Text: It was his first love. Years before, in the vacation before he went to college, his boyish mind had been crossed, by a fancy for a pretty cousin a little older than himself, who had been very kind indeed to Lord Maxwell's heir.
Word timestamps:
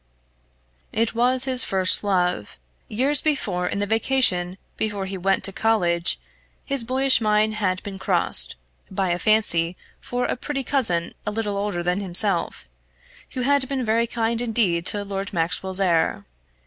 It 0.91 1.13
was 1.13 1.45
his 1.45 1.63
first 1.63 2.03
love. 2.03 2.57
Years 2.87 3.21
before, 3.21 3.67
in 3.67 3.77
the 3.77 3.85
vacation 3.85 4.57
before 4.75 5.05
he 5.05 5.15
went 5.15 5.43
to 5.43 5.53
college, 5.53 6.19
his 6.65 6.83
boyish 6.83 7.21
mind 7.21 7.53
had 7.53 7.83
been 7.83 7.99
crossed, 7.99 8.55
by 8.89 9.11
a 9.11 9.19
fancy 9.19 9.77
for 9.99 10.25
a 10.25 10.35
pretty 10.35 10.63
cousin 10.63 11.13
a 11.27 11.29
little 11.29 11.55
older 11.55 11.83
than 11.83 11.99
himself, 12.01 12.67
who 13.33 13.41
had 13.41 13.69
been 13.69 13.85
very 13.85 14.07
kind 14.07 14.41
indeed 14.41 14.87
to 14.87 15.05
Lord 15.05 15.33
Maxwell's 15.33 15.79
heir. 15.79 16.25